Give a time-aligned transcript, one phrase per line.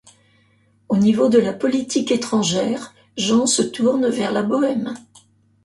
[0.89, 4.95] Au niveau de la politique étrangère, Jean se tourne vers la Bohême.